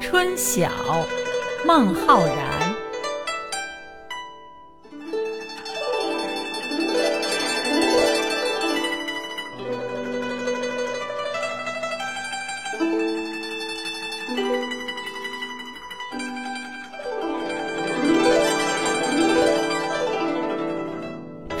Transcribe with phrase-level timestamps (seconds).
[0.00, 0.70] 春晓，
[1.66, 2.63] 孟浩然。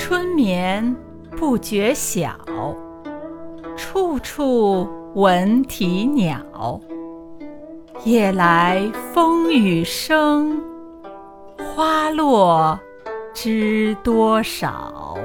[0.06, 0.94] 春眠
[1.30, 2.36] 不觉晓，
[3.74, 6.78] 处处闻啼鸟。
[8.04, 8.82] 夜来
[9.14, 10.62] 风雨声，
[11.56, 12.78] 花落
[13.32, 15.16] 知多少。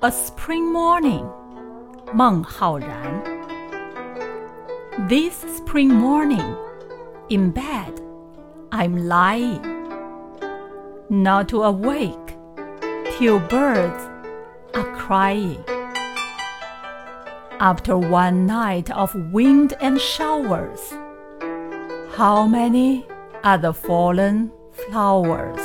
[0.00, 1.26] A spring morning，
[2.14, 2.88] 孟浩然。
[5.06, 6.46] This spring morning,
[7.28, 7.92] in bed,
[8.70, 9.60] I'm lying,
[11.09, 12.37] not to awake
[13.17, 14.09] till birds
[14.73, 15.63] are crying.
[17.59, 20.79] After one night of wind and showers,
[22.17, 23.05] how many
[23.43, 25.61] are the fallen flowers?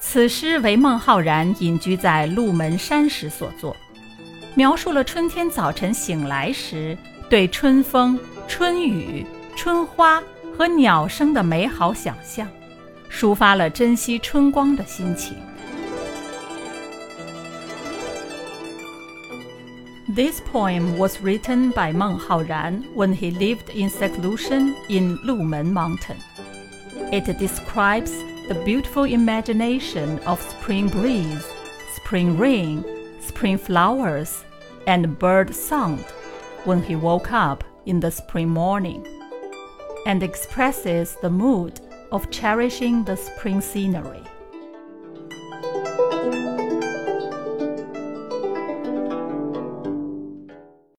[0.00, 3.76] 此诗为孟浩然隐居在鹿门山时所作，
[4.54, 6.96] 描述了春天早晨醒来时
[7.28, 8.18] 对春风、
[8.48, 9.26] 春雨、
[9.56, 10.22] 春花
[10.56, 12.48] 和鸟声的美好想象，
[13.10, 15.36] 抒发了珍惜春光的心情。
[20.14, 26.16] This poem was written by Meng Haoran when he lived in seclusion in Lumen Mountain.
[27.12, 28.12] It describes
[28.48, 31.44] the beautiful imagination of spring breeze,
[31.96, 32.84] spring rain,
[33.20, 34.44] spring flowers,
[34.86, 35.98] and bird song
[36.64, 39.04] when he woke up in the spring morning,
[40.05, 41.79] and expresses the mood
[42.11, 44.23] of cherishing the spring scenery.